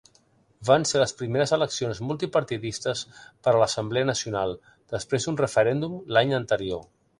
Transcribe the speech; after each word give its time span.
Van 0.69 0.85
ser 0.91 1.01
les 1.01 1.11
primeres 1.19 1.53
eleccions 1.57 1.99
multipartidistes 2.11 3.05
per 3.19 3.53
a 3.57 3.61
l'Assemblea 3.65 4.09
Nacional, 4.13 4.57
després 4.97 5.29
d'un 5.29 5.41
referèndum 5.45 5.97
l'any 6.17 6.37
anterior. 6.43 6.87